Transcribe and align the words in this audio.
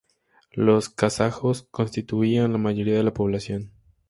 Los 0.55 0.89
kazajos 0.89 1.67
constituían 1.69 2.53
la 2.53 2.57
mayoría 2.57 2.95
de 2.95 3.03
la 3.03 3.13
población. 3.13 3.71